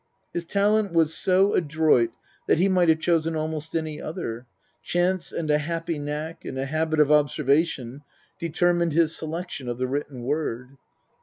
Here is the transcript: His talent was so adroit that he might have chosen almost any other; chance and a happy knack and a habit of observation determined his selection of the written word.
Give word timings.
His 0.33 0.45
talent 0.45 0.93
was 0.95 1.13
so 1.13 1.53
adroit 1.53 2.09
that 2.47 2.57
he 2.57 2.67
might 2.67 2.89
have 2.89 2.99
chosen 2.99 3.35
almost 3.35 3.75
any 3.75 4.01
other; 4.01 4.47
chance 4.81 5.31
and 5.31 5.51
a 5.51 5.59
happy 5.59 5.99
knack 5.99 6.43
and 6.43 6.57
a 6.57 6.65
habit 6.65 6.99
of 6.99 7.11
observation 7.11 8.01
determined 8.39 8.93
his 8.93 9.15
selection 9.15 9.69
of 9.69 9.77
the 9.77 9.85
written 9.85 10.23
word. 10.23 10.69